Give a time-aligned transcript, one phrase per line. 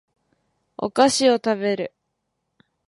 [0.77, 1.93] お菓子を食べる